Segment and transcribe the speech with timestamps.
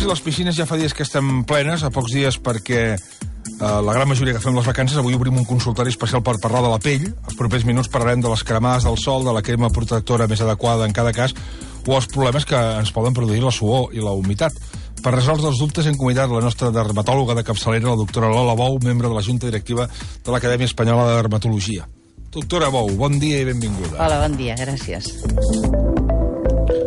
[0.00, 3.00] i les piscines ja fa dies que estem plenes, a pocs dies perquè eh,
[3.60, 6.70] la gran majoria que fem les vacances, avui obrim un consultori especial per parlar de
[6.72, 7.04] la pell.
[7.10, 10.86] Els propers minuts parlarem de les cremades del sol, de la crema protectora més adequada
[10.88, 11.34] en cada cas,
[11.86, 14.56] o els problemes que ens poden produir la suor i la humitat.
[15.00, 18.78] Per resoldre els dubtes hem convidat la nostra dermatòloga de capçalera, la doctora Lola Bou,
[18.84, 21.88] membre de la Junta Directiva de l'Acadèmia Espanyola de Dermatologia.
[22.30, 23.98] Doctora Bou, bon dia i benvinguda.
[23.98, 25.12] Hola, bon dia, gràcies.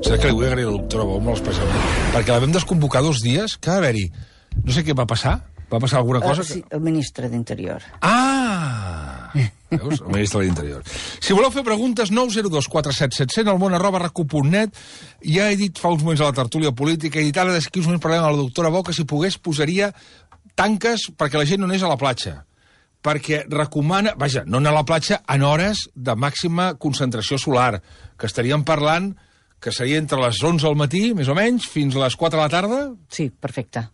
[0.03, 3.57] Serà que li vull agrair a la doctora especialment, perquè la vam desconvocar dos dies,
[3.57, 4.09] que va haver-hi...
[4.63, 5.37] No sé què va passar,
[5.71, 6.43] va passar alguna cosa?
[6.43, 7.81] Uh, sí, el ministre d'Interior.
[8.05, 9.31] Ah!
[9.33, 10.01] Veus?
[10.01, 10.83] El ministre de l'Interior.
[11.17, 14.75] Si voleu fer preguntes, 902 4777 al món arroba recu.net.
[15.25, 17.89] Ja he dit fa uns moments a la tertúlia política, he dit ara d'aquí uns
[17.89, 19.89] moments parlem a la doctora Bou que si pogués posaria
[20.53, 22.43] tanques perquè la gent no anés a la platja
[23.03, 27.81] perquè recomana, vaja, no anar a la platja en hores de màxima concentració solar,
[28.15, 29.09] que estaríem parlant
[29.63, 32.43] que seria entre les 11 al matí, més o menys, fins a les 4 de
[32.43, 32.79] la tarda.
[33.13, 33.85] Sí, perfecte.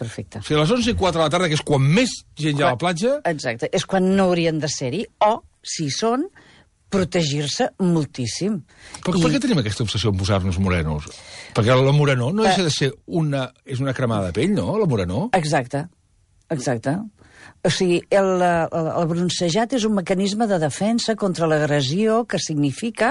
[0.00, 0.40] Perfecte.
[0.40, 2.56] O sigui, a les 11 i 4 de la tarda, que és quan més gent
[2.56, 3.18] hi ha a la platja...
[3.28, 6.24] Exacte, és quan no haurien de ser-hi, o, si són,
[6.90, 8.56] protegir-se moltíssim.
[9.04, 9.24] Però I...
[9.26, 11.10] per què tenim aquesta obsessió en posar-nos morenos?
[11.54, 13.50] Perquè la morenó no deixa de ser una...
[13.68, 15.28] és una cremada de pell, no?, la morenó?
[15.36, 15.84] Exacte,
[16.48, 16.96] exacte.
[17.60, 23.10] O sigui, el, el, el broncejat és un mecanisme de defensa contra l'agressió que significa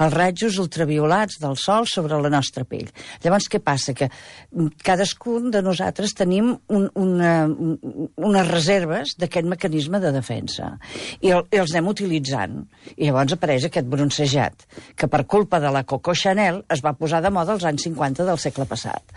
[0.00, 2.88] els ratjos ultraviolats del sol sobre la nostra pell.
[3.20, 3.92] Llavors, què passa?
[3.92, 4.08] Que
[4.86, 10.70] cadascun de nosaltres tenim un, una, unes reserves d'aquest mecanisme de defensa
[11.20, 12.56] i, el, i els anem utilitzant.
[12.96, 14.64] I llavors apareix aquest broncejat,
[14.96, 18.24] que per culpa de la Coco Chanel es va posar de moda als anys 50
[18.24, 19.12] del segle passat.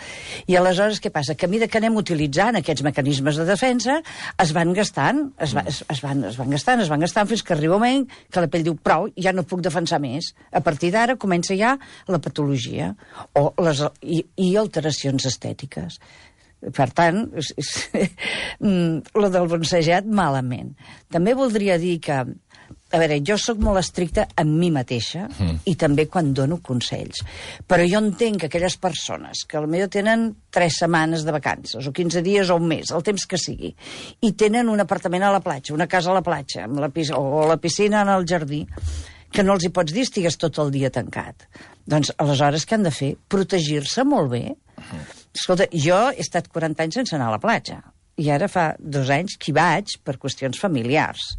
[0.52, 1.38] I aleshores, què passa?
[1.40, 4.02] Que a mesura que anem utilitzant aquests mecanismes de defensa,
[4.44, 7.44] es van gastant, es, va, es, es, van, es van gastant, es van gastant, fins
[7.46, 10.34] que arriba un moment que la pell diu prou, ja no puc defensar més.
[10.52, 11.76] A partir d'ara comença ja
[12.12, 12.94] la patologia
[13.40, 16.00] o les, i, i alteracions estètiques.
[16.72, 17.72] Per tant, és, és,
[19.22, 20.72] lo del bonsejat, malament.
[21.12, 22.22] També voldria dir que
[22.94, 25.64] a veure, jo sóc molt estricta amb mi mateixa mm.
[25.70, 27.24] i també quan dono consells.
[27.66, 32.22] Però jo entenc que aquelles persones que potser tenen 3 setmanes de vacances, o 15
[32.26, 33.74] dies o un mes, el temps que sigui,
[34.22, 37.48] i tenen un apartament a la platja, una casa a la platja, amb la o
[37.50, 38.62] la piscina en el jardí,
[39.34, 41.48] que no els hi pots dir estigues tot el dia tancat.
[41.90, 43.16] Doncs aleshores què han de fer?
[43.28, 44.46] Protegir-se molt bé.
[44.78, 45.04] Mm.
[45.34, 47.82] Escolta, jo he estat 40 anys sense anar a la platja
[48.22, 51.34] i ara fa dos anys que hi vaig per qüestions familiars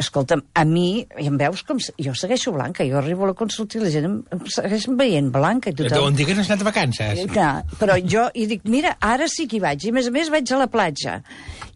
[0.00, 1.80] escolta'm, a mi, i em veus com...
[1.80, 5.30] Jo segueixo blanca, jo arribo a la consulta i la gent em, em segueix veient
[5.34, 5.70] blanca.
[5.72, 5.96] I tothom...
[5.96, 7.24] Deuen dir que has anat de vacances.
[7.32, 10.14] Clar, però jo i dic, mira, ara sí que hi vaig, i a més a
[10.14, 11.20] més vaig a la platja.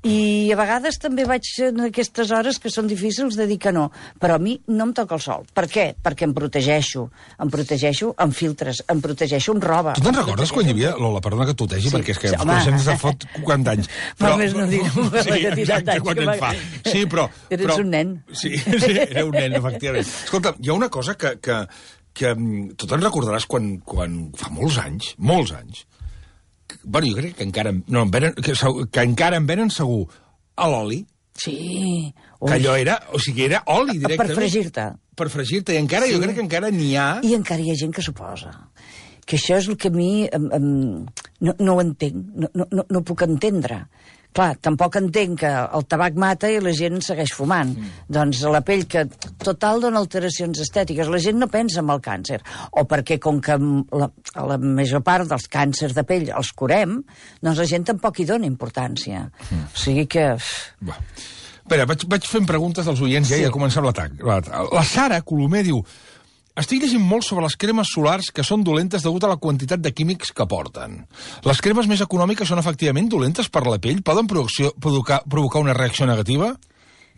[0.05, 3.87] I a vegades també vaig en aquestes hores que són difícils de dir que no,
[4.21, 5.47] però a mi no em toca el sol.
[5.57, 5.87] Per què?
[6.05, 7.07] Perquè em protegeixo.
[7.41, 9.95] Em protegeixo amb filtres, em protegeixo amb roba.
[9.97, 10.93] Tu te'n recordes quan hi havia...
[11.01, 13.75] Lola, perdona que t'utegi, sí, perquè és que sí, ens coneixem des de fot 40
[13.75, 13.91] anys.
[14.21, 16.53] Però, més no direm sí, exacte, quan en fa.
[16.85, 17.27] Sí, però...
[17.49, 18.15] Eres però, un nen.
[18.29, 20.05] Sí, sí, era un nen, efectivament.
[20.29, 21.63] Escolta, hi ha una cosa que, que,
[22.13, 25.87] que mm, tu te'n recordaràs quan, quan fa molts anys, molts anys,
[26.85, 28.55] bueno, jo crec que encara, no, en venen, que,
[28.93, 30.05] que encara en venen segur
[30.57, 31.03] a l'oli.
[31.35, 31.57] Sí.
[32.39, 32.49] Ui.
[32.49, 34.35] Que allò era, o sigui, era oli directament.
[34.35, 34.87] Per fregir-te.
[35.15, 36.15] Per fregir-te, i encara, sí.
[36.15, 37.09] jo crec que encara n'hi ha...
[37.27, 38.53] I encara hi ha gent que s'ho posa.
[39.25, 40.67] Que això és el que a mi em, em,
[41.41, 43.87] no, no ho entenc, no, no, no puc entendre.
[44.35, 47.71] Clar, tampoc entenc que el tabac mata i la gent segueix fumant.
[47.79, 47.93] Mm.
[48.17, 49.05] Doncs la pell que
[49.39, 51.11] total dona alteracions estètiques.
[51.11, 52.41] La gent no pensa en el càncer.
[52.75, 54.11] O perquè com que la,
[54.51, 56.99] la major part dels càncers de pell els curem,
[57.41, 59.29] doncs la gent tampoc hi dona importància.
[59.51, 59.69] Mm.
[59.71, 60.27] O sigui que...
[60.91, 60.99] Va.
[61.65, 63.45] Espera, vaig, vaig fent preguntes dels oients ja sí.
[63.45, 64.19] i ha començat l'atac.
[64.21, 65.79] La Sara Colomer diu
[66.61, 69.91] estic llegint molt sobre les cremes solars que són dolentes degut a la quantitat de
[69.91, 71.01] químics que porten.
[71.47, 74.05] Les cremes més econòmiques són efectivament dolentes per la pell?
[74.07, 76.53] Poden provocar, provocar una reacció negativa?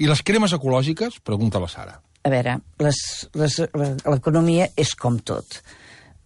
[0.01, 1.21] I les cremes ecològiques?
[1.25, 1.99] Pregunta la Sara.
[2.27, 5.61] A veure, l'economia és com tot.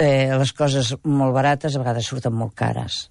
[0.01, 3.03] Eh, les coses molt barates a vegades surten molt cares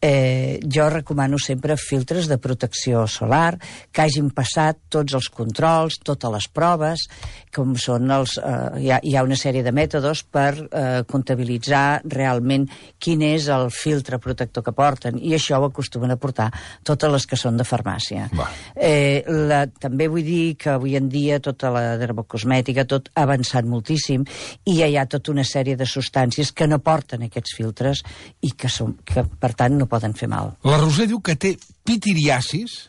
[0.00, 3.58] eh, jo recomano sempre filtres de protecció solar
[3.92, 7.06] que hagin passat tots els controls, totes les proves,
[7.54, 8.36] com són els...
[8.38, 12.66] Eh, hi, ha, hi ha una sèrie de mètodes per eh, comptabilitzar realment
[12.98, 16.50] quin és el filtre protector que porten, i això ho acostumen a portar
[16.86, 18.28] totes les que són de farmàcia.
[18.74, 23.68] Eh, la, també vull dir que avui en dia tota la dermocosmètica, tot ha avançat
[23.68, 24.26] moltíssim,
[24.68, 28.04] i hi ha tota una sèrie de substàncies que no porten aquests filtres
[28.44, 30.54] i que, són, que per tant, no poden fer mal.
[30.68, 31.56] La Roser diu que té
[31.88, 32.88] pitiriasis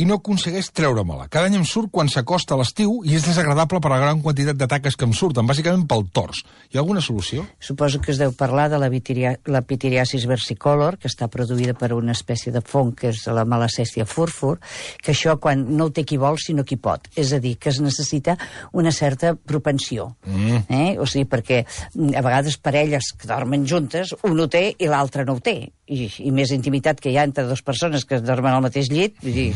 [0.00, 1.28] i no aconsegueix treure-me-la.
[1.28, 4.68] Cada any em surt quan s'acosta l'estiu i és desagradable per la gran quantitat de
[4.70, 6.40] taques que em surten, bàsicament pel tors.
[6.70, 7.44] Hi ha alguna solució?
[7.60, 11.92] Suposo que es deu parlar de la, vitiria, la pitiriasis versicolor, que està produïda per
[11.96, 14.56] una espècie de fong, que és la malacèstia furfur,
[15.04, 17.10] que això quan no ho té qui vol, sinó qui pot.
[17.20, 18.38] És a dir, que es necessita
[18.72, 20.14] una certa propensió.
[20.24, 20.62] Mm.
[20.68, 20.88] Eh?
[21.00, 25.28] O sigui, perquè mm, a vegades parelles que dormen juntes, un ho té i l'altre
[25.28, 25.58] no ho té.
[25.90, 29.16] I, I més intimitat que hi ha entre dues persones que dormen al mateix llit.
[29.24, 29.48] Vull dir,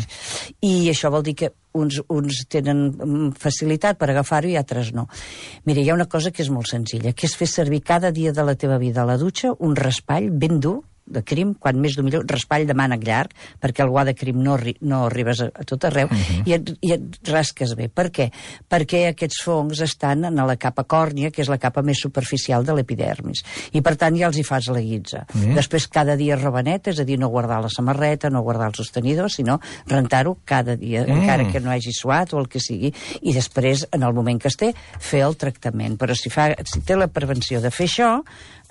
[0.67, 5.07] I això vol dir que uns, uns tenen mm, facilitat per agafar-ho i altres no.
[5.69, 8.35] Mira, hi ha una cosa que és molt senzilla, que és fer servir cada dia
[8.35, 11.97] de la teva vida a la dutxa un raspall ben dur, de crim, quan més
[11.97, 15.51] d'un millor, raspall de mànec llarg, perquè el guà de crim no, no arribes a,
[15.53, 16.43] a tot arreu, uh -huh.
[16.47, 17.89] i, et, i et rasques bé.
[17.89, 18.31] Per què?
[18.69, 22.73] Perquè aquests fongs estan en la capa còrnia, que és la capa més superficial de
[22.75, 25.27] l'epidermis, i per tant ja els hi fas la guitza.
[25.35, 25.55] Uh -huh.
[25.55, 28.75] Després, cada dia roba net, és a dir, no guardar la samarreta, no guardar el
[28.75, 31.21] sostenidor, sinó rentar-ho cada dia, uh -huh.
[31.21, 32.93] encara que no hagi suat o el que sigui,
[33.23, 35.99] i després, en el moment que es té, fer el tractament.
[35.99, 38.23] Però si, fa, si té la prevenció de fer això,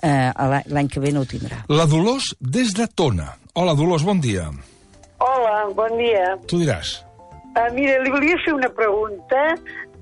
[0.04, 1.64] eh, l'any que ve no ho tindrà.
[1.72, 3.32] La Dolors des de Tona.
[3.54, 4.50] Hola, Dolors, bon dia.
[5.22, 6.34] Hola, bon dia.
[6.50, 7.00] Tu diràs.
[7.54, 9.42] Uh, mira, li volia fer una pregunta.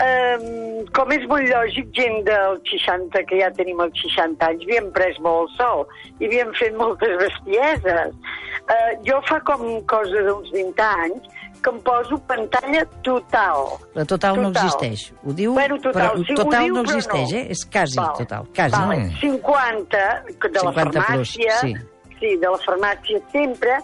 [0.02, 4.88] Um, com és molt lògic, gent del 60, que ja tenim els 60 anys, havíem
[4.96, 5.84] pres molt sol
[6.16, 8.16] i havíem fet moltes bestieses.
[8.62, 9.62] Uh, jo fa com
[9.92, 11.31] cosa d'uns 20 anys
[11.62, 13.78] que em poso pantalla total.
[13.94, 14.42] La total, total.
[14.42, 15.12] no existeix.
[15.22, 17.38] Ho diu, bueno, total, però sí, total diu, no existeix, no.
[17.38, 17.44] eh?
[17.54, 18.12] És quasi Val.
[18.18, 18.48] total.
[18.56, 18.76] Quasi.
[18.76, 18.98] Vale.
[18.98, 19.16] Mm.
[19.22, 21.74] 50 de 50 la plus, farmàcia, sí.
[22.18, 23.78] sí, de la farmàcia sempre,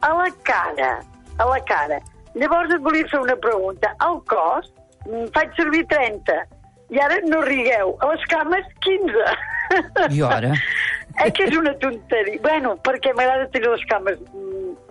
[0.00, 0.92] a la cara,
[1.38, 2.00] a la cara.
[2.34, 3.94] Llavors et volia fer una pregunta.
[4.02, 4.70] Al cos,
[5.06, 6.40] mm, faig servir 30,
[6.94, 9.28] i ara no rigueu, a les cames 15.
[10.14, 10.54] I ara?
[11.22, 12.40] Eh que és una tonteria.
[12.42, 14.18] Bueno, perquè m'agrada tenir les cames...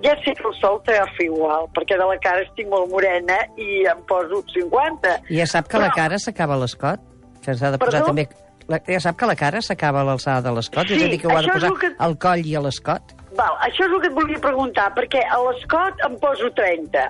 [0.04, 3.84] Ja sé que el sol t'agafa igual, perquè de la cara estic molt morena i
[3.90, 5.18] em poso 50.
[5.30, 7.00] I ja sap que la Però- cara s'acaba a l'escot?
[7.44, 8.06] Que s'ha de posar Perdó?
[8.14, 8.28] també...
[8.72, 10.86] La, ja sap que la cara s'acaba a l'alçada de l'escot?
[10.88, 12.62] és Sí, a dir, que ho ha de és posar que- al coll i a
[12.64, 13.02] l'escot?
[13.36, 17.10] Val, això és el que et volia preguntar, perquè a l'escot em poso 30.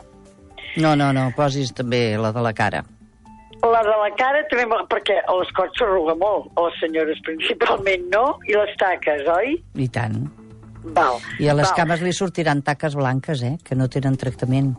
[0.81, 2.83] No, no, no, posis també la de la cara.
[3.61, 8.39] La de la cara també, perquè a l'escot s'arruga molt, a les senyores principalment no,
[8.49, 9.53] i les taques, oi?
[9.75, 10.17] I tant.
[10.83, 11.19] Val.
[11.39, 11.75] I a les val.
[11.77, 13.57] cames li sortiran taques blanques, eh?
[13.63, 14.73] Que no tenen tractament.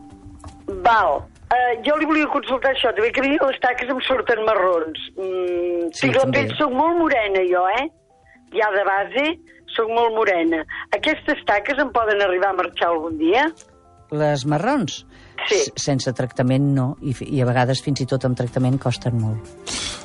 [0.85, 1.23] Val.
[1.45, 4.97] Uh, jo li volia consultar això, també que a mi les taques em surten marrons.
[5.15, 6.39] Mm, Sí, tinc la també.
[6.47, 7.85] pell, soc molt morena jo, eh?
[8.55, 9.25] Ja de base,
[9.75, 10.63] soc molt morena.
[10.95, 13.45] Aquestes taques em poden arribar a marxar algun dia?
[14.11, 15.05] Les marrons?
[15.49, 15.55] Sí.
[15.55, 19.45] S- Sense tractament no, i, i a vegades fins i tot amb tractament costen molt.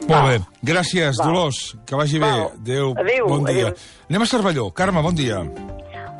[0.08, 0.38] Molt bé.
[0.62, 1.26] Gràcies, Val.
[1.28, 1.76] Dolors.
[1.86, 2.26] Que vagi bé.
[2.26, 2.50] Val.
[2.60, 2.94] Adéu.
[2.98, 3.68] Adéu, Bon dia.
[3.68, 3.74] adéu.
[4.10, 4.70] Anem a Cervelló.
[4.74, 5.40] Carme, bon dia.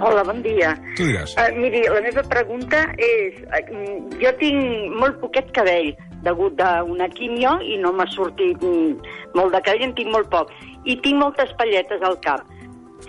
[0.01, 0.73] Hola, bon dia.
[0.97, 1.35] Tu diràs.
[1.37, 3.37] Uh, miri, la meva pregunta és...
[3.53, 5.91] Uh, jo tinc molt poquet cabell
[6.25, 10.55] degut d'una quimio i no m'ha sortit mm, molt de cabell, en tinc molt poc.
[10.89, 12.49] I tinc moltes palletes al cap.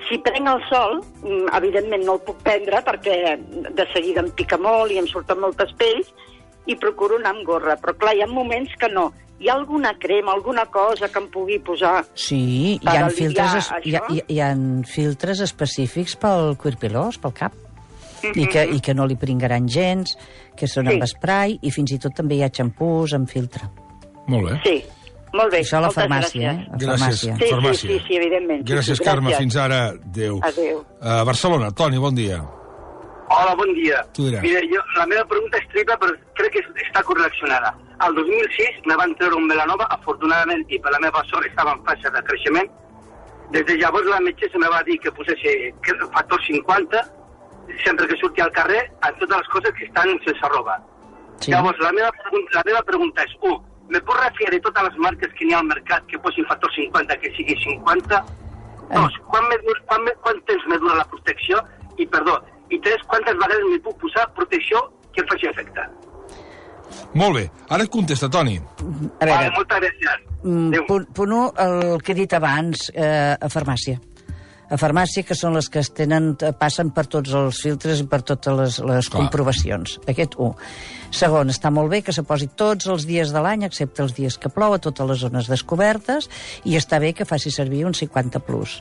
[0.10, 4.60] Si prenc el sol, mm, evidentment no el puc prendre perquè de seguida em pica
[4.60, 6.12] molt i em surten moltes pells
[6.68, 7.78] i procuro anar amb gorra.
[7.80, 9.14] Però clar, hi ha moments que no.
[9.42, 12.04] Hi ha alguna crema, alguna cosa que em pugui posar?
[12.14, 14.52] Sí, hi ha, aliviar filtres, es, hi, ha, hi, hi ha
[14.86, 17.56] filtres específics pel cuir pilós, pel cap,
[18.36, 20.14] i, que, i que no li pringaran gens,
[20.56, 20.94] que són Sí.
[21.00, 23.66] amb spray, i fins i tot també hi ha xampús amb filtre.
[24.30, 24.60] Molt bé.
[24.68, 24.76] Sí,
[25.34, 25.64] molt bé.
[25.66, 26.62] Això a la farmàcia, gràcies.
[26.62, 26.70] eh?
[26.70, 27.01] A Gràcies.
[27.01, 27.36] farmàcia.
[27.42, 27.82] Sí, Farmàcia.
[27.82, 28.62] sí, sí, sí, evidentment.
[28.68, 29.32] Sí, Gràcies, sí, Carme.
[29.32, 29.38] gràcies.
[29.39, 29.82] Fins ara.
[29.89, 30.39] Adéu.
[30.44, 30.86] Adéu.
[31.01, 31.72] A Barcelona.
[31.72, 32.38] Toni, bon dia.
[33.32, 34.06] Hola, bon dia.
[34.13, 34.42] Tu diràs.
[34.44, 37.74] Mira, jo, la meva pregunta és triple, però crec que es- està correccionada.
[38.01, 41.84] Al 2006 me van treure un melanoma, afortunadament, i per la meva sort estava en
[41.86, 42.70] fase de creixement.
[43.53, 47.01] Des de llavors la metgessa me va dir que posessi el factor 50
[47.84, 50.79] sempre que surti al carrer a totes les coses que estan sense roba.
[51.39, 51.51] Sí.
[51.51, 53.58] Llavors, la meva, pregunta, la meva pregunta és, 1.
[53.91, 56.72] Me puc refiar de totes les marques que n'hi ha al mercat que posin factor
[56.74, 58.22] 50, que sigui 50?
[58.91, 61.62] Dos, quan, me, quan, me, quant temps me dura la protecció?
[61.98, 62.39] I, perdó,
[62.70, 65.86] i tres, quantes vegades m'hi puc posar protecció que em faci efecte?
[67.13, 67.50] Molt bé.
[67.70, 68.56] Ara et contesta, Toni.
[68.58, 70.30] A veure, Vale, moltes gràcies.
[70.44, 70.86] Mm, Adéu.
[70.88, 74.00] punt, punt 1, el que he dit abans, eh, a farmàcia.
[74.72, 78.22] A farmàcia, que són les que es tenen, passen per tots els filtres i per
[78.24, 79.24] totes les, les Clar.
[79.25, 80.00] comprovacions.
[80.08, 80.56] Aquest 1.
[81.12, 84.38] Segon, està molt bé que se posi tots els dies de l'any, excepte els dies
[84.39, 86.30] que plou, a totes les zones descobertes,
[86.63, 88.39] i està bé que faci servir un 50+.
[88.41, 88.77] Plus.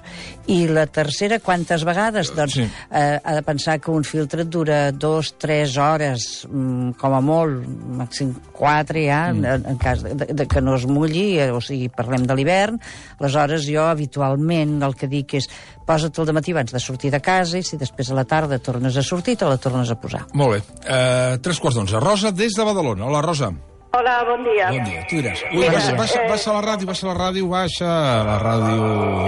[0.49, 2.31] I la tercera, quantes vegades?
[2.37, 2.63] Doncs Sí.
[2.91, 7.21] eh, ha de pensar que un filtre et dura dos, tres hores, mm, com a
[7.21, 7.67] molt,
[7.99, 9.45] màxim quatre ja, mm.
[9.45, 12.35] en, en cas de, de, de que no es mulli, eh, o sigui, parlem de
[12.35, 12.81] l'hivern,
[13.19, 15.51] aleshores jo habitualment el que dic és
[15.91, 18.97] posa-te'l de matí abans de sortir de casa i si després a la tarda tornes
[18.97, 20.23] a sortir, te la tornes a posar.
[20.39, 20.61] Molt bé.
[20.85, 21.99] Uh, tres quarts d'onze.
[21.99, 23.09] Rosa, des de Badalona.
[23.09, 23.51] Hola, Rosa.
[23.99, 24.71] Hola, bon dia.
[24.71, 25.03] Bon dia.
[25.11, 25.43] Tu diràs.
[25.51, 27.91] Ui, Mira, baixa, baixa, eh, baixa la ràdio, baixa la ràdio, baixa
[28.29, 28.85] la ràdio.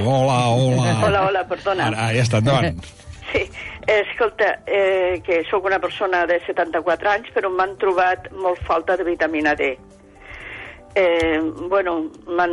[0.07, 0.97] Hola, hola.
[1.09, 1.88] Hola, hola, perdona.
[1.90, 2.83] Ara, ja està, endavant.
[3.33, 3.47] Sí,
[3.88, 9.07] escolta, eh, que sóc una persona de 74 anys, però m'han trobat molt falta de
[9.07, 9.71] vitamina D.
[11.00, 11.40] Eh,
[11.71, 11.95] bueno,
[12.28, 12.52] m'han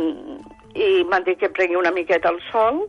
[0.72, 2.80] i m'han dit que prengui una miqueta al sol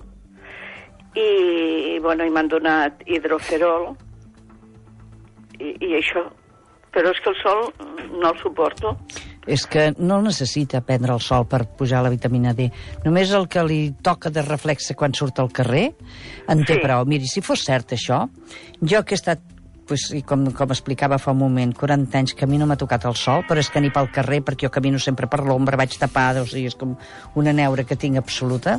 [1.15, 3.91] i, bueno, i m'han donat hidroferol
[5.59, 6.23] i, i això.
[6.91, 7.67] Però és que el sol
[8.19, 8.97] no el suporto.
[9.47, 12.67] És que no necessita prendre el sol per pujar la vitamina D.
[13.05, 15.87] Només el que li toca de reflexe quan surt al carrer
[16.47, 16.81] en té Sí.
[16.83, 17.05] prou.
[17.05, 18.27] Miri, si fos cert això,
[18.81, 19.39] jo que he estat
[19.91, 22.77] pues, i com, com explicava fa un moment, 40 anys que a mi no m'ha
[22.79, 25.77] tocat el sol, però és que ni pel carrer, perquè jo camino sempre per l'ombra,
[25.79, 26.95] vaig tapada, o sigui, és com
[27.39, 28.77] una neura que tinc absoluta,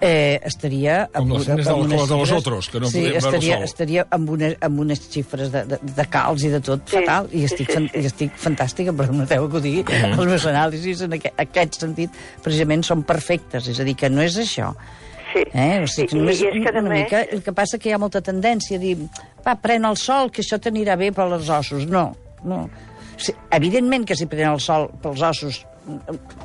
[0.00, 1.08] eh, estaria...
[1.14, 3.28] Com les nenes de amb Cola de los xifres- Otros, que no sí, podien veure
[3.28, 3.64] el estaria, sol.
[3.68, 7.28] estaria amb, una, amb unes xifres de, de, de calç i de tot Sí, fatal,
[7.32, 8.02] i estic, sí, fan, sí.
[8.04, 9.80] i estic fantàstica, però no deu acudir.
[9.90, 14.22] Els meus anàlisis en aquest, aquest sentit precisament són perfectes, és a dir, que no
[14.22, 14.72] és això.
[15.34, 15.44] Sí.
[15.50, 15.82] Eh?
[15.82, 17.94] O sigui, I, només i és que, una més, mica, el que passa que hi
[17.96, 18.96] ha molta tendència a dir
[19.44, 21.88] va, pren el sol, que això t'anirà bé per als ossos.
[21.90, 22.06] No,
[22.46, 22.64] no.
[23.14, 25.64] O sigui, evidentment que si pren el sol pels ossos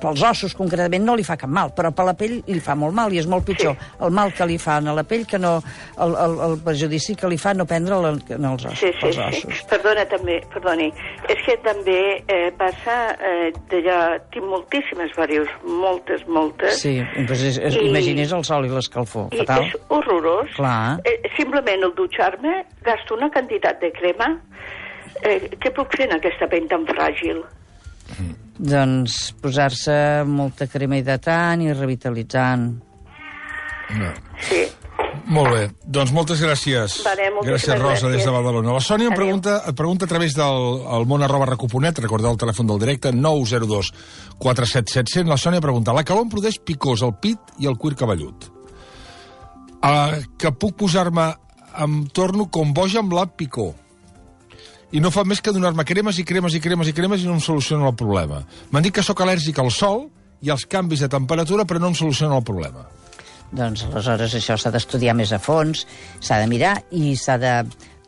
[0.02, 2.94] pels ossos concretament no li fa cap mal, però per la pell li fa molt
[2.94, 3.86] mal i és molt pitjor Sí.
[4.06, 5.62] el mal que li fa a la pell que no
[5.98, 9.00] el, el, el perjudici que li fa no prendre la, en els ossos, Sí, sí,
[9.02, 9.22] pels sí.
[9.48, 9.62] ossos.
[9.70, 10.90] Perdona, també, perdoni.
[11.30, 12.98] És que també eh, passa...
[13.20, 14.00] Eh, de ja,
[14.34, 16.80] tinc moltíssimes varius, moltes, moltes.
[16.82, 19.64] Sí, doncs és, és, I- imagines el sol i l'escalfor, I fatal.
[19.68, 20.52] és horrorós.
[20.56, 21.00] Clar.
[21.06, 24.32] Eh, simplement el dutxar-me gasto una quantitat de crema.
[25.24, 27.44] Eh, què puc fer en aquesta pell tan fràgil?
[28.60, 29.96] Doncs posar-se
[30.28, 32.68] molta crema hidratant i revitalitzant.
[33.96, 34.12] No.
[34.44, 34.66] Sí.
[35.30, 37.00] Molt bé, doncs moltes gràcies.
[37.06, 38.34] Vale, moltíssimes gràcies, Rosa, des de gràcies.
[38.34, 38.74] Badalona.
[38.74, 42.40] La Sònia em pregunta, et pregunta a través del el món arroba recuponet, recordeu el
[42.42, 43.92] telèfon del directe, 902
[44.42, 45.30] 47700.
[45.30, 48.50] La Sònia pregunta, la calor em produeix picors al pit i al cuir cabellut.
[49.80, 51.30] Uh, que puc posar-me,
[51.80, 53.76] em torno com boja amb la picor.
[54.92, 57.36] I no fa més que donar-me cremes i cremes i cremes i cremes i no
[57.38, 58.42] em soluciona el problema.
[58.72, 60.08] M'han dit que sóc al·lèrgic al sol
[60.42, 62.88] i als canvis de temperatura, però no em soluciona el problema.
[63.52, 65.86] Doncs aleshores això s'ha d'estudiar més a fons,
[66.22, 67.54] s'ha de mirar i s'ha de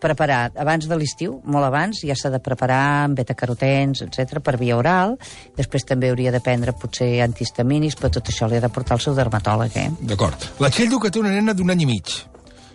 [0.02, 4.78] preparar abans de l'estiu, molt abans, ja s'ha de preparar amb betacarotens, etc per via
[4.78, 5.16] oral.
[5.58, 9.06] Després també hauria de prendre potser antihistamínics, però tot això li ha de portar el
[9.06, 9.88] seu dermatòleg, eh?
[10.02, 10.50] D'acord.
[10.60, 12.18] La Txell diu que té una nena d'un any i mig,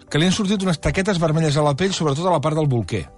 [0.06, 2.70] que li han sortit unes taquetes vermelles a la pell, sobretot a la part del
[2.70, 3.08] bolquer.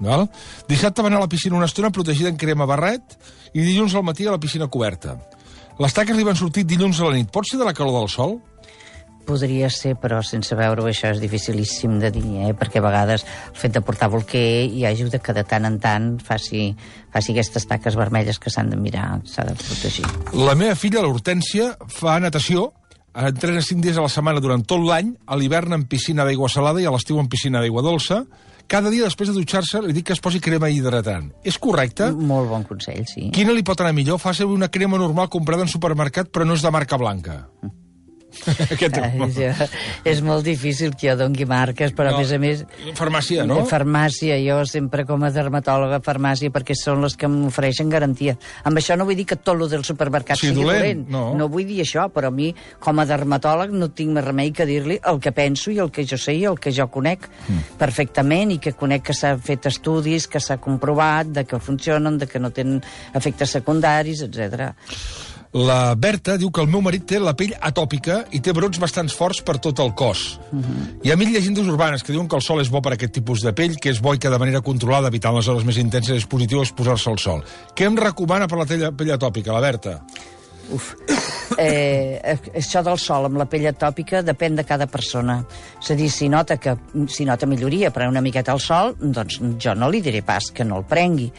[0.00, 0.26] Val?
[0.68, 3.16] Dissabte va anar a la piscina una estona protegida en crema barret
[3.54, 5.18] i dilluns al matí a la piscina coberta.
[5.78, 7.30] Les taques li van sortir dilluns a la nit.
[7.34, 8.36] Pot ser de la calor del sol?
[9.24, 12.52] Podria ser, però sense veure-ho això és dificilíssim de dir, eh?
[12.58, 16.10] perquè a vegades el fet de portar bolquer hi ajuda que de tant en tant
[16.20, 16.66] faci,
[17.14, 20.04] faci aquestes taques vermelles que s'han de mirar, s'ha de protegir.
[20.36, 22.68] La meva filla, l'Hortència, fa natació,
[23.14, 26.82] entrena 5 dies a la setmana durant tot l'any, a l'hivern en piscina d'aigua salada
[26.82, 28.26] i a l'estiu en piscina d'aigua dolça.
[28.68, 31.30] Cada dia després de dutxar-se li dic que es posi crema hidratant.
[31.44, 32.10] És correcte?
[32.12, 33.28] Molt bon consell, sí.
[33.34, 34.20] Quina li pot anar millor?
[34.22, 37.42] Fa servir una crema normal comprada en supermercat, però no és de marca blanca.
[38.74, 38.98] Aquest...
[39.00, 39.50] Ai, jo,
[40.08, 42.64] és molt difícil que jo dongui marques, però No, a més a més...
[42.98, 43.60] farmàcia, no?
[43.62, 48.36] De farmàcia, jo sempre com a dermatòloga farmàcia, perquè són les que m'ofereixen garantia.
[48.64, 51.04] Amb això no vull dir que tot lo del supermercat Sí, sigui dolent, dolent.
[51.14, 51.24] no.
[51.38, 52.50] no vull dir això, però a mi,
[52.82, 56.06] com a dermatòleg, no tinc més remei que dir-li el que penso i el que
[56.08, 57.76] jo sé i el que jo conec mm.
[57.80, 62.28] perfectament i que conec que s'ha fet estudis, que s'ha comprovat, de que funcionen, de
[62.30, 62.82] que no tenen
[63.14, 64.74] efectes secundaris, etc.
[65.54, 69.06] La Berta diu que el meu marit té la pell atòpica i té brots bastant
[69.14, 70.40] forts per tot el cos.
[70.50, 70.86] Uh -huh.
[71.04, 73.40] Hi ha mil llegendes urbanes que diuen que el sol és bo per aquest tipus
[73.40, 76.16] de pell, que és bo i que de manera controlada, evitant les hores més intenses,
[76.16, 77.44] és positiu exposar-se al sol.
[77.76, 80.02] Què em recomana per la pell, pell atòpica, la Berta?
[80.70, 80.94] Uf.
[81.58, 82.20] Eh,
[82.54, 85.44] això del sol amb la pell atòpica depèn de cada persona.
[85.80, 86.74] És a dir, si nota, que,
[87.06, 90.64] si nota milloria pren una miqueta al sol, doncs jo no li diré pas que
[90.64, 91.30] no el prengui.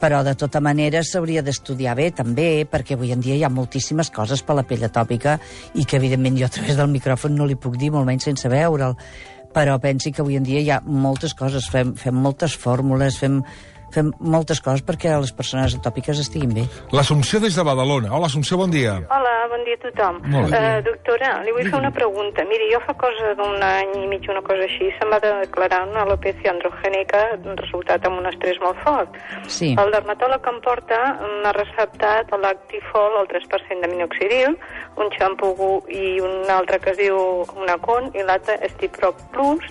[0.00, 4.10] Però, de tota manera, s'hauria d'estudiar bé, també, perquè avui en dia hi ha moltíssimes
[4.12, 5.38] coses per la pell atòpica
[5.74, 8.50] i que, evidentment, jo a través del micròfon no li puc dir, molt menys sense
[8.52, 8.96] veure'l.
[9.56, 13.40] Però pensi que avui en dia hi ha moltes coses, fem, fem moltes fórmules, fem
[13.94, 16.66] fem moltes coses perquè les persones atòpiques estiguin bé.
[16.92, 18.12] L'Assumpció des de Badalona.
[18.12, 18.98] Hola, Assumpció, bon dia.
[19.14, 19.35] Hola,
[19.66, 20.20] dia a tothom.
[20.32, 20.60] Molt bé.
[20.60, 22.46] Uh, doctora, li vull fer una pregunta.
[22.48, 26.06] Miri, jo fa cosa d'un any i mig, una cosa així, se'm va declarar una
[26.06, 27.24] alopecia androgènica
[27.62, 29.18] resultat amb un estrès molt fort.
[29.58, 29.74] Sí.
[29.82, 31.02] El dermatòleg que em porta
[31.42, 34.58] m'ha receptat l'Actifol, el 3% de minoxidil,
[35.02, 35.52] un xampú
[35.92, 37.18] i un altre que es diu
[37.58, 39.64] Unacon i l'altre Stiprop Plus,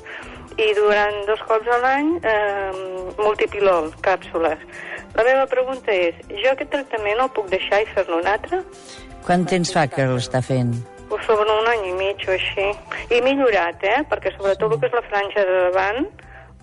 [0.57, 2.71] i durant dos cops a l'any eh,
[3.19, 4.61] multipilol, càpsules.
[5.15, 8.61] La meva pregunta és, jo aquest tractament el puc deixar i fer-ne un altre?
[9.25, 10.75] Quant temps fa que l'està fent?
[11.09, 12.67] Pues sobre un any i mig o així.
[13.09, 14.03] I millorat, eh?
[14.09, 16.05] Perquè sobretot el que és la franja de davant,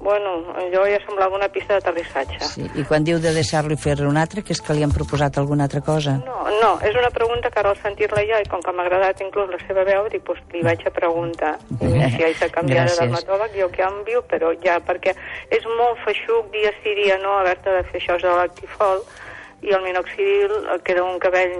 [0.02, 2.38] bueno, allò ja semblava una pista d'aterrissatge.
[2.52, 2.68] Sí.
[2.78, 5.66] I quan diu de deixar-li fer un altre, que és que li han proposat alguna
[5.66, 6.16] altra cosa?
[6.26, 9.22] No, no, és una pregunta que ara al sentir-la ja, i com que m'ha agradat
[9.26, 11.56] inclús la seva veu, dic, pues, li vaig a preguntar.
[11.78, 15.14] I si haig de canviar de dermatòleg, jo canvio, però ja, perquè
[15.50, 19.06] és molt feixuc dia sí, dia no, haver-te de fer això de l'actifol,
[19.62, 21.52] i el minoxidil eh, queda un cabell,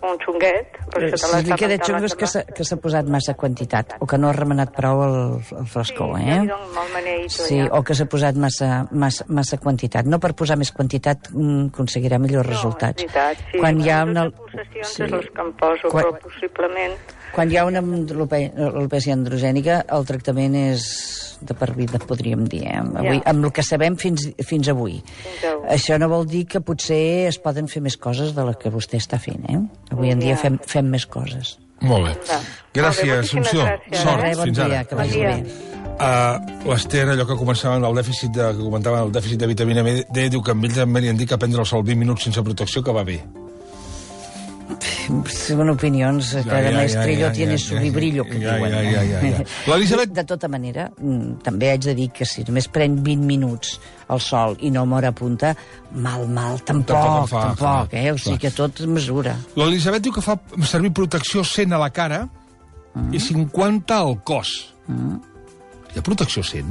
[0.00, 0.78] un xunguet.
[0.94, 4.30] per això si li queda xungo és que s'ha posat massa quantitat, o que no
[4.30, 5.16] ha remenat prou el,
[5.60, 6.34] el frescor, Sí, eh?
[6.34, 7.68] ja li dono mal maneït, Sí, ja.
[7.76, 10.06] o que s'ha posat massa, massa, massa quantitat.
[10.08, 13.02] No per posar més quantitat mm, aconseguirà millors resultats.
[13.02, 13.58] No, és veritat, sí.
[13.60, 14.24] Quan hi ha una...
[14.30, 16.96] pulsacions és les que em poso, Quan- però possiblement...
[17.30, 22.64] Quan hi ha una alope- alopècia androgènica, el tractament és de per vida, podríem dir,
[22.66, 22.76] eh?
[22.78, 23.22] Avui, Ja.
[23.32, 25.02] amb el que sabem fins, fins avui.
[25.02, 25.68] Fins avui.
[25.76, 28.96] Això no vol dir que potser es poden fer més coses de les que vostè
[29.00, 29.60] està fent, eh?
[29.90, 31.58] Avui en dia fem, fem més coses.
[31.80, 32.14] Molt bé.
[32.74, 33.62] Gràcies, Assumpció.
[33.64, 34.02] gràcies.
[34.02, 34.84] Sort, Res, bon fins dia, ara.
[34.84, 35.28] que Bon vagi dia.
[35.28, 35.44] bé.
[36.00, 40.28] Uh, L'Ester, allò que començaven el dèficit de, que comentaven el dèficit de vitamina D,
[40.30, 42.82] diu que amb ells em venien dir que prendre el sol 20 minuts sense protecció
[42.82, 43.18] que va bé.
[45.30, 48.72] Son opinions, Ja, cada ja, maestrillo ja, tiene ja, su librillo, que ja, diuen.
[48.72, 49.44] ja, ja, ja, ja.
[49.66, 53.78] L'Elisabet- De tota manera, mm, també haig de dir que si només prenc 20 minuts
[54.08, 55.54] al sol i no mor a punta,
[55.92, 58.12] mal, mal, tampoc, Tampoc fa, tampoc eh?
[58.12, 59.36] O sigui que tot mesura.
[59.56, 62.28] L'Elisabet diu que fa servir protecció 100 a la cara
[62.94, 63.14] Mm.
[63.14, 64.74] i 50 al cos.
[64.88, 66.66] Hi ha protecció 100?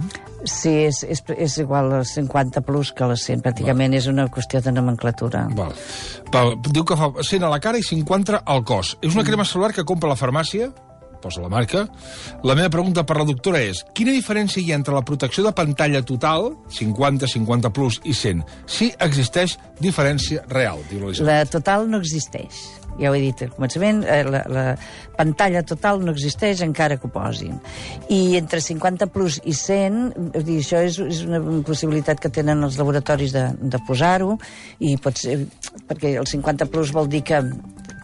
[0.48, 4.62] Sí, és, és, és igual als 50 plus que les 100, pràcticament és una qüestió
[4.64, 5.48] de nomenclatura.
[5.58, 5.74] Val.
[6.34, 6.54] Val.
[6.70, 8.96] Diu que fa 100 a la cara i 50 al cos.
[9.02, 10.72] És una crema solar que compra a la farmàcia,
[11.20, 11.86] posa la marca.
[12.44, 15.54] La meva pregunta per la doctora és, quina diferència hi ha entre la protecció de
[15.56, 18.46] pantalla total, 50, 50 plus i 100?
[18.68, 21.28] Si existeix diferència real, diu l'Elisabet.
[21.28, 22.64] La total no existeix.
[23.00, 24.66] Ja ho he dit al començament, eh, la, la
[25.18, 27.58] pantalla total no existeix encara que ho posin.
[28.12, 30.00] I entre 50 plus i 100,
[30.36, 34.38] vull dir, això és, és una possibilitat que tenen els laboratoris de, de posar-ho,
[34.80, 35.40] i pot ser,
[35.90, 37.42] perquè el 50 plus vol dir que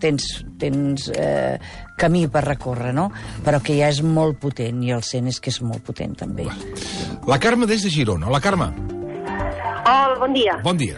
[0.02, 0.28] tens,
[0.60, 1.60] tens eh,
[2.00, 3.10] camí per recórrer, no?
[3.46, 6.48] Però que ja és molt potent, i el 100 és que és molt potent, també.
[7.28, 8.32] La Carme des de Girona.
[8.32, 8.72] La Carme,
[9.86, 10.58] Hola, bon dia.
[10.64, 10.98] bon dia.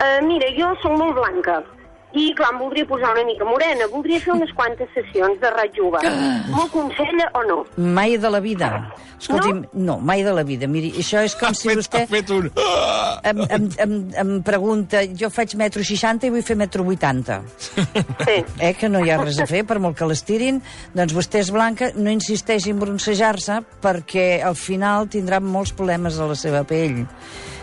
[0.00, 1.58] Uh, mira, jo sóc molt blanca
[2.12, 3.86] i, clar, em voldria posar una mica morena.
[3.92, 6.00] Voldria fer unes quantes sessions de raig UVA.
[6.50, 7.58] M'ho aconsella o no?
[7.76, 8.70] Mai de la vida.
[9.20, 9.84] Escolti'm, no?
[9.86, 10.66] no, mai de la vida.
[10.70, 12.02] Miri, això és com Ha si fet, vostè...
[12.02, 12.48] ha fet un...
[13.30, 13.94] em, em, em,
[14.24, 17.40] em pregunta, jo faig metro 60 i vull fer metro 80.
[18.20, 18.36] Sí.
[18.58, 20.60] Eh, que no hi ha res a fer, per molt que l'estirin.
[20.96, 26.28] Doncs vostè és blanca, no insisteixi en bronzejar-se perquè al final tindrà molts problemes a
[26.30, 27.04] la seva pell.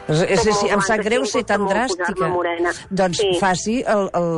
[0.07, 2.29] És, és, és, em sap greu ser tan dràstica.
[2.89, 3.31] Doncs Sí.
[3.41, 4.29] faci el, el,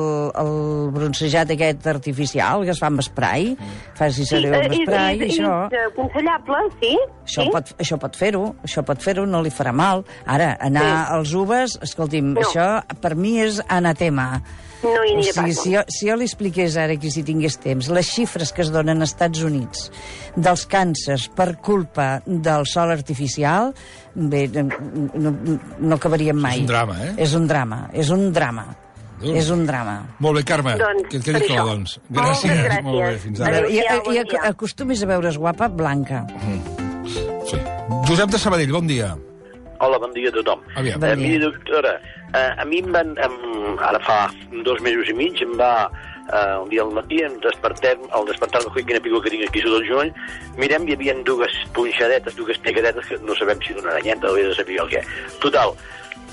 [0.42, 0.54] el
[0.96, 3.52] bronzejat aquest artificial que es fa amb spray.
[4.00, 5.52] Faci servir eh, el és, spray, és, això...
[5.70, 6.94] és aconsellable, sí?
[7.26, 7.52] Això sí?
[7.54, 10.04] pot, això pot fer-ho, això pot fer-ho, no li farà mal.
[10.26, 11.14] Ara, anar Sí.
[11.20, 12.42] als uvas, escolti'm, No.
[12.42, 12.70] això
[13.02, 14.42] per mi és anatema.
[14.82, 15.62] No hi O aniré sigui, pas.
[15.64, 18.70] si jo, si jo li expliqués ara aquí, si tingués temps, les xifres que es
[18.72, 19.90] donen als Estats Units
[20.38, 23.74] dels càncers per culpa del sol artificial,
[24.16, 25.34] bé, no,
[25.80, 26.62] no acabaríem mai.
[26.62, 27.14] un drama, eh?
[27.18, 28.68] És un drama, és un drama.
[29.20, 29.36] Déu.
[29.36, 29.98] És un drama.
[30.24, 31.98] Molt bé, Carme, Doncs, que et quedi clar, doncs.
[32.08, 32.62] Moltes Gràcies.
[32.64, 32.84] gràcies.
[32.86, 33.50] Molt bé, fins ara.
[33.50, 34.44] i, Adéu-siau, i, bon dia.
[34.48, 36.22] acostumis a veure's guapa blanca.
[36.40, 37.60] Sí.
[38.08, 39.12] Josep de Sabadell, bon dia.
[39.80, 40.60] Hola, bon dia a tothom.
[40.76, 41.00] Aviam.
[41.00, 41.28] Bon Eh, dia.
[41.28, 42.00] miri, doctora,
[42.34, 43.36] eh, a mi em van, em,
[43.80, 44.30] ara fa
[44.66, 45.90] dos mesos i mig, em va,
[46.32, 49.62] eh, un dia al matí, em despertem, al despertar-me, coi, quina pico que tinc aquí
[49.62, 50.12] sota el genoll,
[50.58, 54.54] mirem, hi havia dues punxadetes, dues picadetes, que no sabem si d'una aranyeta o a
[54.56, 55.02] saber el què.
[55.40, 55.74] Total,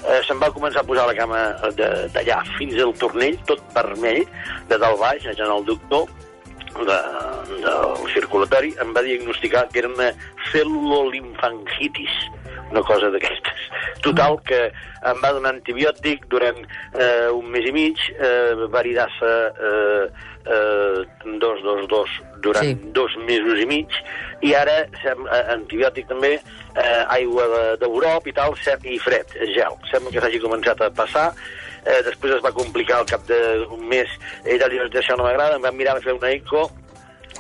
[0.07, 1.41] eh, se'm va començar a posar la cama
[1.77, 4.25] de- d'allà fins al tornell, tot vermell,
[4.69, 6.07] de dalt baix, en el doctor,
[6.77, 6.97] de,
[7.63, 10.11] del circulatori em va diagnosticar que era una
[10.53, 12.13] cel·lulolimfangitis,
[12.71, 13.56] una cosa d'aquestes.
[14.03, 14.59] Total, que
[15.07, 16.59] em va donar antibiòtic durant
[16.95, 20.07] eh, un mes i mig, eh, varidassa eh,
[20.47, 21.05] eh,
[21.43, 22.11] dos, dos, dos,
[22.45, 22.75] durant Sí.
[22.95, 23.89] dos mesos i mig,
[24.43, 26.35] i ara sem, eh, antibiòtic també,
[26.77, 29.75] eh, aigua de- d'Europa i tal, sem, i fred, gel.
[29.91, 31.33] Sembla que s'hagi començat a passar,
[31.85, 34.09] eh, després es va complicar al cap d'un mes,
[34.45, 36.71] ella li va dir, això no m'agrada, em van mirar a fer una eco,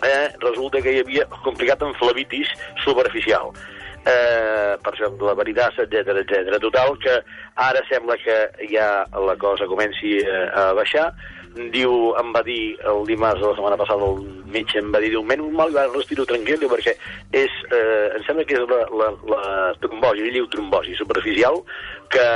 [0.02, 2.48] eh, resulta que hi havia complicat amb flavitis
[2.84, 3.52] superficial
[4.06, 6.58] eh, per això la veridassa, etc etc.
[6.62, 7.16] Total, que
[7.66, 8.38] ara sembla que
[8.70, 8.90] ja
[9.26, 11.10] la cosa comenci eh, a baixar.
[11.72, 14.18] Diu, em va dir el dimarts de la setmana passada el
[14.52, 16.92] metge, em va dir, diu, menys mal, va, respiro tranquil, diu, perquè
[17.32, 19.44] és, eh, em sembla que és la, la, la
[19.80, 21.62] trombosi, ell diu trombosi superficial,
[22.12, 22.26] que,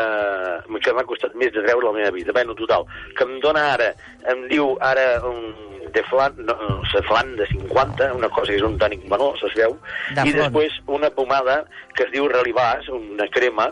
[0.85, 2.33] que m'ha costat més de treure la meva vida.
[2.37, 3.93] Bé, no, total, que em dona ara,
[4.33, 5.43] em diu ara un
[5.93, 6.57] de flan, no,
[7.09, 9.77] flan de 50, una cosa que és un tònic menor, se veu,
[10.15, 10.43] De i Flan.
[10.45, 11.65] després una pomada
[11.97, 13.71] que es diu Relivàs, una crema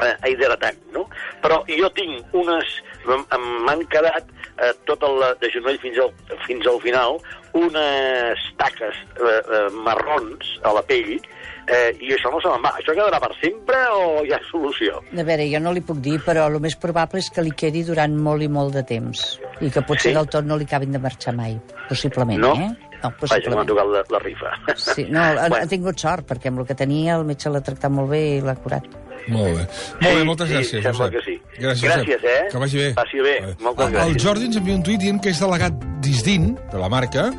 [0.00, 1.06] eh, hidratant, no?
[1.42, 2.78] Però jo tinc unes...
[3.02, 6.12] M'han quedat eh, tot el de genoll fins al,
[6.46, 7.18] fins al final
[7.52, 12.72] unes taques eh, eh, marrons a la pell eh, i això no se me'n va.
[12.80, 15.00] Això quedarà per sempre o hi ha solució?
[15.12, 17.84] A veure, jo no li puc dir, però el més probable és que li quedi
[17.88, 19.38] durant molt i molt de temps.
[19.60, 20.16] I que potser Sí?
[20.16, 21.58] del tot no li acabin de marxar mai.
[21.88, 22.54] Possiblement, No?
[22.56, 22.70] eh?
[23.02, 24.50] No, Vaja, m'ha tocat la, la rifa.
[24.76, 25.56] Sí, no, ha, Bueno.
[25.64, 28.40] ha tingut sort, perquè amb el que tenia el metge l'ha tractat molt bé i
[28.40, 28.84] l'ha curat.
[29.26, 29.64] Molt bé.
[30.02, 31.12] Molt bé, moltes sí, gràcies, sembla Josep.
[31.16, 31.41] que sí.
[31.58, 32.48] Gràcies, Gràcies, eh?
[32.50, 32.94] Que vagi bé.
[32.96, 33.34] Passi bé.
[33.60, 34.08] Moltes El- gràcies.
[34.14, 37.30] El Jordi ens envia un tuit dient que és delegat d'Isdin, de la marca,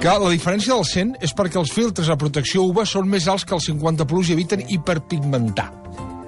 [0.00, 3.44] que la diferència del 100 és perquè els filtres a protecció UVA són més alts
[3.44, 5.72] que els 50 plus i eviten hiperpigmentar.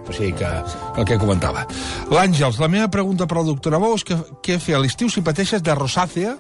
[0.08, 0.46] O sigui que
[0.98, 1.66] el que comentava.
[2.10, 5.22] L'Àngels, la meva pregunta per la doctora Bou és que, què fer a l'estiu si
[5.22, 6.36] pateixes de rosàcea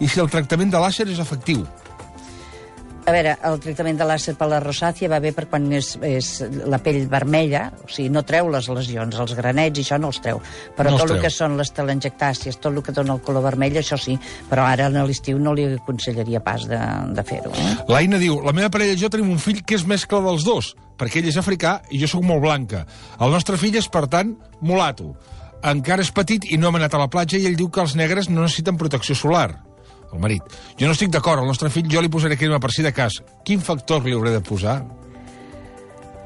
[0.00, 1.64] i si el tractament de làser és efectiu.
[3.08, 6.26] A veure, el tractament de làser per la rosàcia va bé per quan és, és
[6.68, 10.18] la pell vermella, o sigui, no treu les lesions, els granets i això no els
[10.20, 10.42] treu.
[10.76, 11.22] Però No tot el treu.
[11.24, 14.18] que són les telangiectàcies, tot el que dona el color vermell, això sí.
[14.50, 16.78] Però ara a l'estiu no li aconsellaria pas de,
[17.16, 17.52] de fer-ho.
[17.56, 17.70] Eh?
[17.88, 20.74] L'Aina diu, la meva parella i jo tenim un fill que és mescla dels dos,
[21.00, 22.84] perquè ell és africà i jo sóc molt blanca.
[23.24, 25.14] El nostre fill és, per tant, mulato.
[25.64, 27.96] Encara és petit i no hem anat a la platja i ell diu que els
[27.96, 29.64] negres no necessiten protecció solar.
[30.12, 30.42] El marit.
[30.80, 33.18] Jo no estic d'acord, al nostre fill jo li posaré crema per si de cas.
[33.44, 34.78] Quin factor li hauré de posar?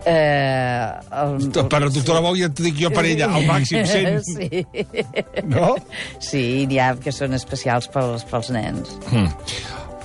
[0.05, 1.37] Eh, el,
[1.71, 4.23] Per la doctora Bou ja t'ho dic jo per ella, al màxim 100.
[4.33, 4.65] Sí.
[5.47, 5.77] No?
[6.19, 8.97] Sí, n'hi ha que són especials pels, pels nens.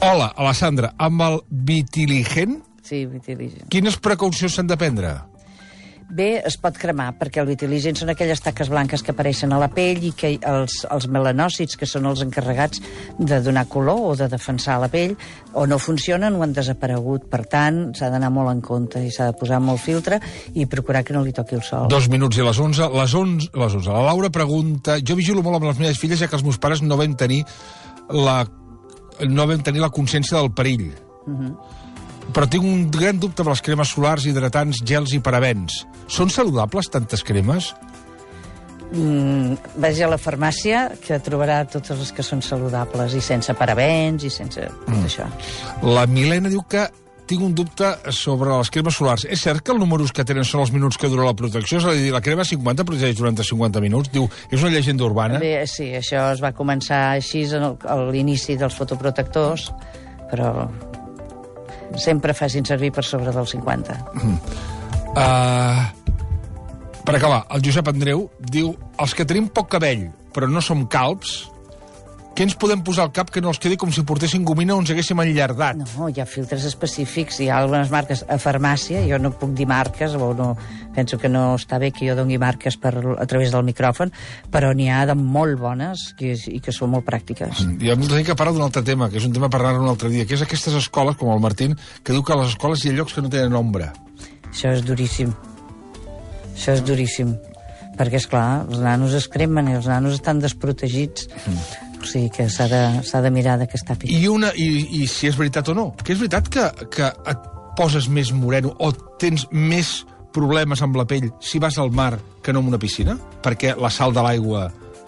[0.05, 3.65] Hola, Alessandra, amb el vitiligen, Sí, vitiligen.
[3.73, 5.15] quines precaucions s'han de prendre?
[6.07, 9.67] Bé, es pot cremar, perquè el vitiligen són aquelles taques blanques que apareixen a la
[9.67, 12.79] pell i que els, els melanòcits, que són els encarregats
[13.19, 15.17] de donar color o de defensar la pell,
[15.51, 17.25] o no funcionen o han desaparegut.
[17.27, 20.21] Per tant, s'ha d'anar molt en compte i s'ha de posar molt filtre
[20.55, 21.89] i procurar que no li toqui el sol.
[21.91, 22.87] Dos minuts i les 11.
[22.95, 23.91] Les 11, les 11.
[23.91, 25.01] La Laura pregunta...
[25.07, 27.43] Jo vigilo molt amb les meves filles, ja que els meus pares no vam tenir
[28.15, 28.45] la,
[29.27, 30.87] no vam tenir la consciència del perill.
[32.33, 35.85] Però tinc un gran dubte amb les cremes solars, hidratants, gels i parabens.
[36.11, 37.71] Són saludables tantes cremes?
[38.91, 44.23] Mm, vagi a la farmàcia, que trobarà totes les que són saludables i sense parabens
[44.23, 45.27] i sense tot això.
[45.83, 46.85] La Milena diu que
[47.27, 49.25] tinc un dubte sobre les cremes solars.
[49.27, 51.81] És cert que els números que tenen són els minuts que dura la protecció?
[51.81, 54.11] És a dir, la crema 50 protegeix durant 50 minuts?
[54.13, 55.39] Diu, és una llegenda urbana?
[55.43, 59.73] Bé, sí, això es va començar així en el- a l'inici dels fotoprotectors,
[60.31, 60.69] però
[61.95, 63.97] sempre facin servir per sobre dels 50.
[65.17, 65.83] Uh,
[67.07, 71.47] per acabar, el Josep Andreu diu els que tenim poc cabell, però no som calbs,
[72.37, 74.81] què ens podem posar al cap que no els quedi com si portéssim gomina o
[74.81, 75.79] ens haguéssim enllardat?
[75.81, 79.65] No, hi ha filtres específics, hi ha algunes marques a farmàcia, jo no puc dir
[79.69, 80.51] marques, o no,
[80.93, 84.13] penso que no està bé que jo doni marques per, a través del micròfon,
[84.53, 87.65] però n'hi ha de molt bones que, i que són molt pràctiques.
[87.65, 89.89] Ha molta gent que parla d'un altre tema, que és un tema per parlar un
[89.89, 91.73] altre dia, que és aquestes escoles, com el Martín,
[92.03, 93.89] que diu que a les escoles hi ha llocs que no tenen ombra.
[94.51, 95.33] Això és duríssim.
[96.53, 97.33] Això és duríssim.
[97.97, 101.25] Perquè, és clar, els nanos es cremen i els nanos estan desprotegits.
[101.97, 104.09] O sigui que s'ha de, de mirar de què està fet.
[104.11, 107.47] I, una, i, i si és veritat o no, que és veritat que, que et
[107.77, 110.01] poses més moreno o tens més
[110.33, 113.17] problemes amb la pell si vas al mar que no en una piscina?
[113.43, 114.67] Perquè la sal de l'aigua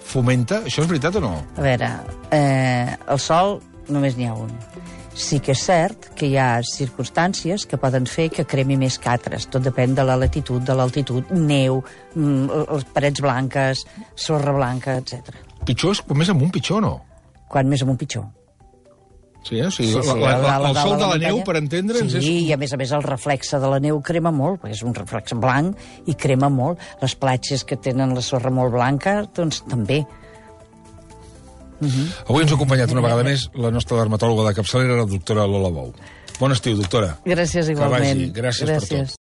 [0.09, 0.63] fomenta?
[0.65, 1.33] Això és veritat o no?
[1.57, 1.89] A veure,
[2.35, 4.53] eh, el sol només n'hi ha un.
[5.19, 9.09] Sí que és cert que hi ha circumstàncies que poden fer que cremi més que
[9.11, 9.49] altres.
[9.51, 11.81] Tot depèn de la latitud, de l'altitud, neu,
[12.15, 13.83] mm, les parets blanques,
[14.15, 15.48] sorra blanca, etc.
[15.69, 16.95] Pitjor és quan més amunt, pitjor no?
[17.49, 18.25] Quan més amunt, pitjor.
[19.45, 19.67] Sí, eh?
[19.69, 21.55] o sigui, Sí, la, sí, la, la, a dalt- el sol de la neu, per
[21.61, 22.25] entendre'ns, sí, és...
[22.49, 24.93] i a més a més el reflexe de la neu crema molt, perquè és un
[24.97, 25.77] reflex blanc
[26.11, 26.81] i crema molt.
[27.01, 30.01] Les platges que tenen la sorra molt blanca, doncs també.
[31.79, 35.69] Avui ens ha acompanyat una vegada més la nostra dermatòloga de capçalera, la doctora Lola
[35.71, 35.93] Bou.
[36.39, 37.13] Bon estiu, doctora.
[37.23, 38.19] Gràcies igualment.
[38.19, 38.31] vagi.
[38.35, 39.15] Gràcies per tot.